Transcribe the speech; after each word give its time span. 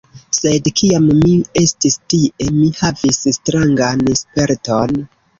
Sed, 0.35 0.67
kiam 0.79 1.03
mi 1.17 1.33
estis 1.59 1.97
tie, 2.13 2.47
mi 2.55 2.63
havis 2.79 3.19
strangan 3.37 4.01
sperton: 4.21 4.97